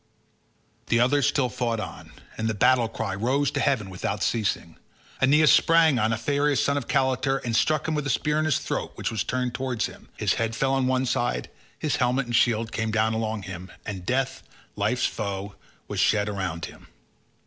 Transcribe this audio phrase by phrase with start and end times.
[0.87, 4.77] The others still fought on, and the battle cry rose to heaven without ceasing.
[5.21, 8.57] Aeneas sprang on Aphareus son of Caletor, and struck him with a spear in his
[8.57, 12.35] throat which was turned towards him; his head fell on one side, his helmet and
[12.35, 14.41] shield came down along with him, and death,
[14.75, 15.53] life's foe,
[15.87, 16.87] was shed around him.